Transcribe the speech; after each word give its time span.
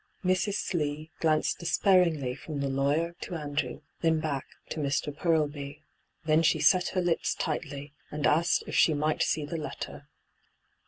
Mrs. 0.25 0.55
Slee 0.55 1.11
glanced 1.19 1.59
despairingly 1.59 2.33
from 2.33 2.59
the 2.59 2.69
lawyer 2.69 3.13
^ 3.21 3.39
Andrew, 3.39 3.81
then 4.01 4.19
back 4.19 4.47
to 4.69 4.79
Mr. 4.79 5.15
Purlby. 5.15 5.83
Then 6.25 6.41
she 6.41 6.59
set 6.59 6.87
her 6.97 7.01
lips 7.01 7.35
tightly, 7.35 7.93
and 8.09 8.25
asked 8.25 8.63
if 8.65 8.73
she 8.73 8.95
might 8.95 9.21
see 9.21 9.45
the 9.45 9.57
letter. 9.57 10.07